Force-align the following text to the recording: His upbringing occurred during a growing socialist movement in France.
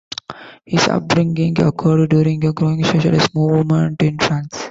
His 0.65 0.87
upbringing 0.87 1.59
occurred 1.59 2.09
during 2.09 2.43
a 2.43 2.53
growing 2.53 2.83
socialist 2.83 3.35
movement 3.35 4.01
in 4.01 4.17
France. 4.17 4.59